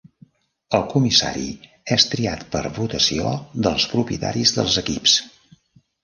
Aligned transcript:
El 0.75 0.83
comissari 0.91 1.49
és 1.95 2.05
triat 2.13 2.45
per 2.55 2.61
votació 2.77 3.33
dels 3.67 3.85
propietaris 3.91 4.55
dels 4.57 4.79
equips. 4.83 5.15